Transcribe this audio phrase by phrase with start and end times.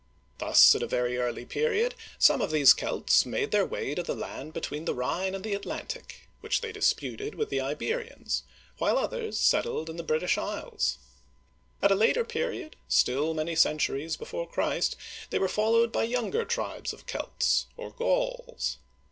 [0.39, 4.15] Thus at a very early period somb of these Celts made their way to the
[4.15, 8.41] land between the Rhine and the Atlantic, which they disputed with the Iberians,
[8.79, 10.97] while others settled in the British Isles.^
[11.83, 14.95] At a later period, still many centuries before Christ,
[15.29, 18.77] they were followed by younger tribes of Celts, or Gauls.